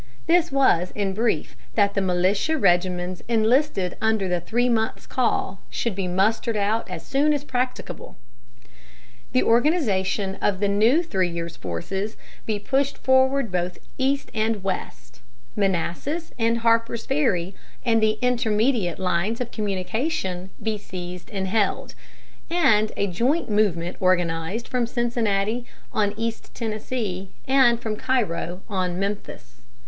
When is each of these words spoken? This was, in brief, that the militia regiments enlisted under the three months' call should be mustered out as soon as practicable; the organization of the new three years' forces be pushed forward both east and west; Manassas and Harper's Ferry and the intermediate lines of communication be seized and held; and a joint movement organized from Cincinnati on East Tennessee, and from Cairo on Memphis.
This 0.25 0.51
was, 0.51 0.89
in 0.95 1.13
brief, 1.13 1.55
that 1.75 1.93
the 1.93 2.01
militia 2.01 2.57
regiments 2.57 3.21
enlisted 3.27 3.97
under 4.01 4.27
the 4.27 4.41
three 4.41 4.67
months' 4.67 5.05
call 5.05 5.59
should 5.69 5.93
be 5.93 6.07
mustered 6.07 6.57
out 6.57 6.89
as 6.89 7.05
soon 7.05 7.33
as 7.33 7.43
practicable; 7.43 8.17
the 9.31 9.43
organization 9.43 10.39
of 10.41 10.59
the 10.59 10.67
new 10.67 11.03
three 11.03 11.29
years' 11.29 11.55
forces 11.55 12.17
be 12.47 12.57
pushed 12.57 12.97
forward 12.97 13.51
both 13.51 13.77
east 13.99 14.31
and 14.33 14.63
west; 14.63 15.21
Manassas 15.55 16.31
and 16.39 16.57
Harper's 16.57 17.05
Ferry 17.05 17.53
and 17.85 18.01
the 18.01 18.17
intermediate 18.23 18.97
lines 18.97 19.39
of 19.39 19.51
communication 19.51 20.49
be 20.63 20.79
seized 20.79 21.29
and 21.29 21.47
held; 21.47 21.93
and 22.49 22.91
a 22.97 23.05
joint 23.05 23.51
movement 23.51 23.97
organized 23.99 24.67
from 24.67 24.87
Cincinnati 24.87 25.67
on 25.93 26.15
East 26.17 26.55
Tennessee, 26.55 27.29
and 27.47 27.79
from 27.79 27.95
Cairo 27.95 28.63
on 28.67 28.97
Memphis. 28.97 29.61